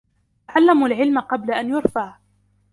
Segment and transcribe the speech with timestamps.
[0.47, 2.17] تَعَلَّمُوا الْعِلْمَ قَبْلَ أَنْ يُرْفَعَ